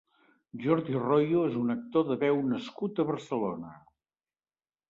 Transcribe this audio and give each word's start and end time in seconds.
Jordi 0.63 0.95
Royo 1.03 1.43
és 1.49 1.59
un 1.65 1.69
actor 1.75 2.07
de 2.07 2.19
veu 2.25 2.41
nascut 2.55 3.03
a 3.05 3.07
Barcelona. 3.11 3.77